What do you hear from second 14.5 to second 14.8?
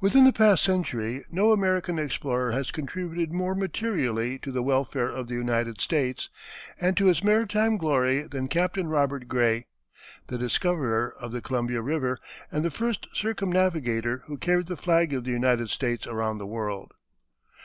the